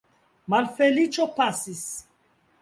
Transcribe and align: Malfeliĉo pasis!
Malfeliĉo 0.53 1.27
pasis! 1.37 1.85